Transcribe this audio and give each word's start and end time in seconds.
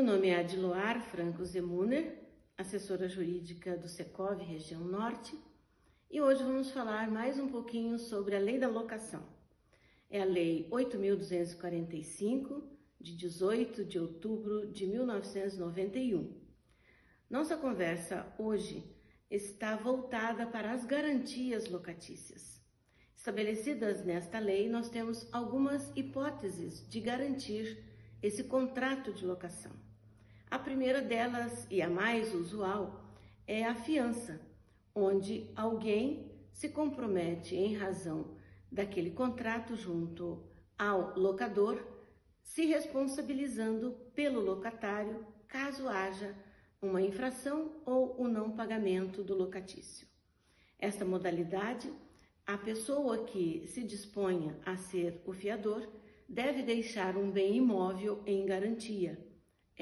Meu 0.00 0.14
nome 0.14 0.28
é 0.28 0.36
Adiloar 0.36 0.98
Franco 1.10 1.44
Zemuner, 1.44 2.22
assessora 2.56 3.06
jurídica 3.06 3.76
do 3.76 3.86
Secov 3.86 4.42
Região 4.42 4.80
Norte, 4.80 5.38
e 6.10 6.22
hoje 6.22 6.42
vamos 6.42 6.70
falar 6.70 7.10
mais 7.10 7.38
um 7.38 7.48
pouquinho 7.48 7.98
sobre 7.98 8.34
a 8.34 8.38
Lei 8.38 8.58
da 8.58 8.66
Locação. 8.66 9.22
É 10.08 10.22
a 10.22 10.24
Lei 10.24 10.66
8.245, 10.70 12.62
de 12.98 13.14
18 13.14 13.84
de 13.84 13.98
outubro 13.98 14.72
de 14.72 14.86
1991. 14.86 16.34
Nossa 17.28 17.58
conversa 17.58 18.26
hoje 18.38 18.82
está 19.30 19.76
voltada 19.76 20.46
para 20.46 20.72
as 20.72 20.86
garantias 20.86 21.68
locatícias. 21.68 22.58
Estabelecidas 23.14 24.02
nesta 24.02 24.38
lei, 24.38 24.66
nós 24.66 24.88
temos 24.88 25.28
algumas 25.30 25.92
hipóteses 25.94 26.88
de 26.88 27.00
garantir 27.00 27.84
esse 28.22 28.44
contrato 28.44 29.12
de 29.12 29.26
locação. 29.26 29.89
A 30.50 30.58
primeira 30.58 31.00
delas, 31.00 31.64
e 31.70 31.80
a 31.80 31.88
mais 31.88 32.34
usual, 32.34 33.04
é 33.46 33.64
a 33.64 33.74
fiança, 33.74 34.40
onde 34.92 35.48
alguém 35.54 36.28
se 36.52 36.68
compromete 36.68 37.54
em 37.54 37.76
razão 37.76 38.36
daquele 38.70 39.12
contrato 39.12 39.76
junto 39.76 40.42
ao 40.76 41.16
locador, 41.16 41.80
se 42.42 42.66
responsabilizando 42.66 43.92
pelo 44.12 44.40
locatário 44.40 45.24
caso 45.46 45.88
haja 45.88 46.34
uma 46.82 47.00
infração 47.00 47.80
ou 47.86 48.20
o 48.20 48.26
não 48.26 48.50
pagamento 48.50 49.22
do 49.22 49.36
locatício. 49.36 50.08
Esta 50.80 51.04
modalidade, 51.04 51.92
a 52.44 52.58
pessoa 52.58 53.24
que 53.24 53.68
se 53.68 53.84
disponha 53.84 54.58
a 54.66 54.76
ser 54.76 55.22
o 55.24 55.32
fiador 55.32 55.88
deve 56.28 56.62
deixar 56.62 57.16
um 57.16 57.30
bem 57.30 57.58
imóvel 57.58 58.20
em 58.26 58.44
garantia. 58.44 59.29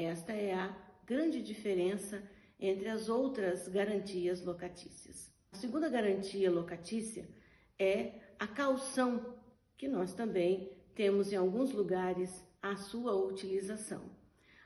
Esta 0.01 0.33
é 0.33 0.55
a 0.55 0.73
grande 1.05 1.43
diferença 1.43 2.23
entre 2.61 2.89
as 2.89 3.09
outras 3.09 3.67
garantias 3.67 4.45
locatícias. 4.45 5.29
A 5.51 5.57
segunda 5.57 5.89
garantia 5.89 6.49
locatícia 6.53 7.29
é 7.77 8.13
a 8.39 8.47
calção, 8.47 9.35
que 9.77 9.89
nós 9.89 10.15
também 10.15 10.71
temos 10.95 11.33
em 11.33 11.37
alguns 11.37 11.73
lugares 11.73 12.47
a 12.63 12.77
sua 12.77 13.13
utilização. 13.17 14.09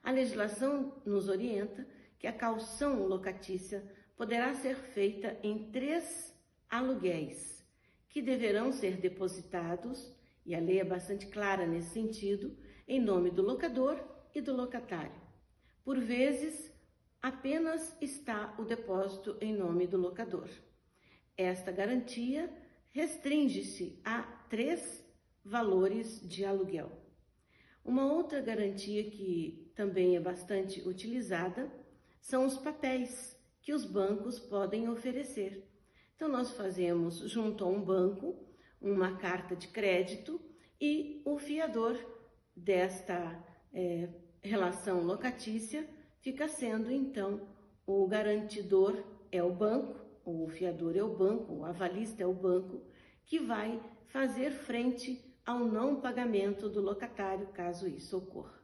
A 0.03 0.11
legislação 0.11 1.01
nos 1.03 1.31
orienta 1.31 1.87
que 2.19 2.27
a 2.27 2.33
calção 2.35 3.07
locatícia 3.07 3.83
poderá 4.15 4.53
ser 4.53 4.77
feita 4.77 5.39
em 5.43 5.71
três 5.71 6.39
aluguéis, 6.69 7.67
que 8.11 8.21
deverão 8.21 8.71
ser 8.71 8.99
depositados 8.99 10.15
e 10.45 10.55
a 10.55 10.61
lei 10.61 10.79
é 10.79 10.85
bastante 10.85 11.27
clara 11.29 11.67
nesse 11.67 11.89
sentido, 11.89 12.55
em 12.87 13.01
nome 13.01 13.31
do 13.31 13.41
locador 13.41 13.99
e 14.35 14.41
do 14.43 14.55
locatário. 14.55 15.22
Por 15.85 15.99
vezes, 15.99 16.73
apenas 17.21 17.97
está 18.01 18.55
o 18.59 18.65
depósito 18.65 19.37
em 19.41 19.53
nome 19.53 19.87
do 19.87 19.97
locador. 19.97 20.49
Esta 21.37 21.73
garantia 21.73 22.53
restringe-se 22.91 24.01
a 24.05 24.23
três 24.49 25.05
valores 25.45 26.21
de 26.21 26.45
aluguel. 26.45 27.03
Uma 27.85 28.13
outra 28.13 28.41
garantia 28.41 29.03
que 29.11 29.73
também 29.75 30.15
é 30.15 30.21
bastante 30.21 30.87
utilizada 30.89 31.73
são 32.21 32.47
os 32.47 32.57
papéis 32.57 33.37
que 33.61 33.73
os 33.73 33.85
bancos 33.85 34.39
podem 34.39 34.89
oferecer. 34.89 35.69
Então, 36.15 36.29
nós 36.29 36.53
fazemos 36.53 37.19
junto 37.29 37.65
a 37.65 37.69
um 37.69 37.83
banco 37.83 38.47
uma 38.81 39.17
carta 39.17 39.57
de 39.57 39.67
crédito 39.67 40.41
e 40.81 41.23
o 41.25 41.39
fiador 41.39 41.99
desta 42.55 43.45
é, 43.73 44.09
relação 44.43 45.01
locatícia 45.03 45.89
fica 46.21 46.49
sendo 46.49 46.91
então 46.91 47.49
o 47.87 48.07
garantidor 48.07 49.03
é 49.31 49.43
o 49.43 49.53
banco, 49.53 50.01
o 50.25 50.49
fiador 50.49 50.97
é 50.97 51.03
o 51.03 51.17
banco, 51.17 51.53
o 51.53 51.65
avalista 51.65 52.23
é 52.23 52.27
o 52.27 52.35
banco, 52.35 52.83
que 53.25 53.39
vai 53.39 53.81
fazer 54.07 54.51
frente 54.53 55.23
ao 55.45 55.61
não 55.61 56.01
pagamento 56.01 56.69
do 56.69 56.81
locatário 56.81 57.47
caso 57.49 57.89
isso 57.89 58.17
ocorra. 58.17 58.61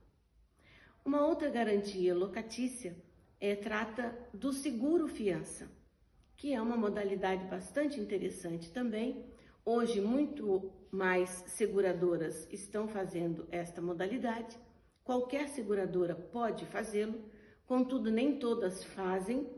Uma 1.04 1.26
outra 1.26 1.48
garantia 1.48 2.14
locatícia 2.14 2.96
é, 3.40 3.56
trata 3.56 4.16
do 4.32 4.52
seguro 4.52 5.08
fiança, 5.08 5.70
que 6.36 6.52
é 6.52 6.60
uma 6.60 6.76
modalidade 6.76 7.44
bastante 7.46 7.98
interessante 7.98 8.70
também, 8.70 9.24
Hoje, 9.70 10.00
muito 10.00 10.72
mais 10.90 11.44
seguradoras 11.46 12.48
estão 12.50 12.88
fazendo 12.88 13.46
esta 13.50 13.82
modalidade. 13.82 14.56
Qualquer 15.08 15.48
seguradora 15.48 16.14
pode 16.14 16.66
fazê-lo, 16.66 17.18
contudo, 17.64 18.10
nem 18.10 18.38
todas 18.38 18.84
fazem, 18.84 19.48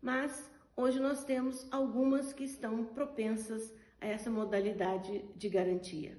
mas 0.00 0.48
hoje 0.76 1.00
nós 1.00 1.24
temos 1.24 1.66
algumas 1.72 2.32
que 2.32 2.44
estão 2.44 2.84
propensas 2.84 3.74
a 4.00 4.06
essa 4.06 4.30
modalidade 4.30 5.24
de 5.34 5.48
garantia. 5.48 6.16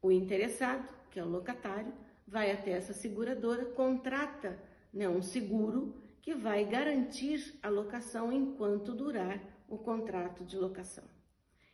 O 0.00 0.12
interessado, 0.12 0.88
que 1.10 1.18
é 1.18 1.24
o 1.24 1.28
locatário, 1.28 1.92
vai 2.24 2.52
até 2.52 2.70
essa 2.70 2.92
seguradora, 2.92 3.64
contrata 3.64 4.62
né, 4.92 5.08
um 5.08 5.20
seguro 5.20 6.00
que 6.22 6.36
vai 6.36 6.64
garantir 6.64 7.58
a 7.64 7.68
locação 7.68 8.32
enquanto 8.32 8.94
durar 8.94 9.42
o 9.68 9.76
contrato 9.76 10.44
de 10.44 10.56
locação. 10.56 11.02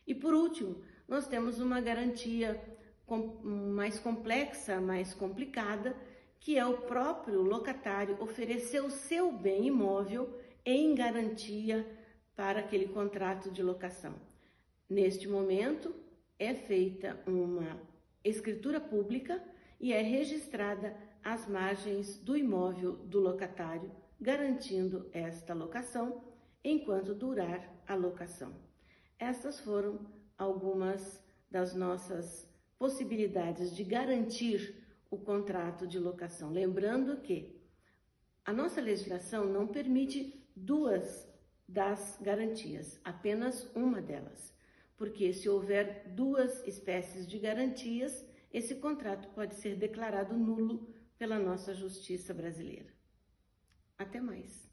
E 0.07 0.15
por 0.15 0.33
último, 0.33 0.81
nós 1.07 1.27
temos 1.27 1.59
uma 1.59 1.79
garantia 1.79 2.59
mais 3.43 3.99
complexa, 3.99 4.81
mais 4.81 5.13
complicada, 5.13 5.95
que 6.41 6.57
é 6.57 6.65
o 6.65 6.79
próprio 6.79 7.43
locatário 7.43 8.17
oferecer 8.19 8.83
o 8.83 8.89
seu 8.89 9.31
bem 9.31 9.67
imóvel 9.67 10.37
em 10.65 10.93
garantia 10.95 11.87
para 12.35 12.59
aquele 12.59 12.87
contrato 12.87 13.51
de 13.51 13.61
locação. 13.61 14.15
Neste 14.89 15.27
momento, 15.27 15.95
é 16.39 16.55
feita 16.55 17.21
uma 17.27 17.79
escritura 18.23 18.81
pública 18.81 19.41
e 19.79 19.93
é 19.93 20.01
registrada 20.01 20.97
as 21.23 21.47
margens 21.47 22.17
do 22.17 22.35
imóvel 22.35 22.93
do 22.93 23.19
locatário, 23.19 23.91
garantindo 24.19 25.07
esta 25.13 25.53
locação 25.53 26.23
enquanto 26.63 27.13
durar 27.13 27.71
a 27.87 27.93
locação. 27.93 28.51
Essas 29.19 29.59
foram 29.59 29.99
algumas 30.35 31.23
das 31.51 31.75
nossas 31.75 32.49
possibilidades 32.79 33.75
de 33.75 33.83
garantir 33.83 34.81
o 35.11 35.19
contrato 35.19 35.85
de 35.85 35.99
locação. 35.99 36.49
Lembrando 36.49 37.17
que 37.21 37.61
a 38.45 38.53
nossa 38.53 38.79
legislação 38.81 39.45
não 39.45 39.67
permite 39.67 40.49
duas 40.55 41.29
das 41.67 42.17
garantias, 42.21 42.99
apenas 43.03 43.69
uma 43.75 44.01
delas. 44.01 44.55
Porque 44.97 45.33
se 45.33 45.49
houver 45.49 46.09
duas 46.15 46.65
espécies 46.65 47.27
de 47.27 47.37
garantias, 47.37 48.25
esse 48.53 48.75
contrato 48.75 49.27
pode 49.35 49.55
ser 49.55 49.75
declarado 49.75 50.37
nulo 50.37 50.87
pela 51.17 51.37
nossa 51.37 51.73
justiça 51.73 52.33
brasileira. 52.33 52.91
Até 53.97 54.19
mais. 54.19 54.70